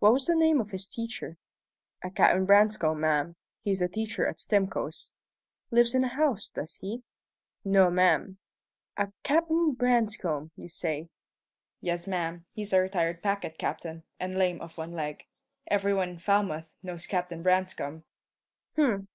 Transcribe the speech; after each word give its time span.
"What 0.00 0.12
was 0.12 0.26
the 0.26 0.34
name 0.34 0.60
of 0.60 0.68
his 0.70 0.86
teacher?" 0.86 1.38
"A 2.04 2.10
Captain 2.10 2.44
Branscome, 2.44 3.00
ma'am. 3.00 3.36
He's 3.62 3.80
a 3.80 3.88
teacher 3.88 4.26
at 4.26 4.38
Stimcoe's." 4.38 5.12
"Lives 5.70 5.94
in 5.94 6.02
the 6.02 6.08
house, 6.08 6.50
does 6.50 6.74
he?" 6.82 7.04
"No, 7.64 7.88
ma'am." 7.90 8.36
"A 8.98 9.12
Captain 9.22 9.72
Branscome, 9.72 10.50
you 10.56 10.68
say?" 10.68 11.08
"Yes, 11.80 12.06
ma'am. 12.06 12.44
He's 12.52 12.74
a 12.74 12.82
retired 12.82 13.22
packet 13.22 13.56
captain, 13.56 14.02
and 14.20 14.36
lame 14.36 14.60
of 14.60 14.76
one 14.76 14.92
leg. 14.92 15.24
Every 15.66 15.94
one 15.94 16.10
in 16.10 16.18
Falmouth 16.18 16.76
knows 16.82 17.06
Captain 17.06 17.42
Branscome." 17.42 18.04
"H'm! 18.76 19.08